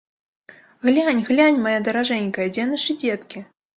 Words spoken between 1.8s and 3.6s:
даражэнькая, дзе нашы дзеткі!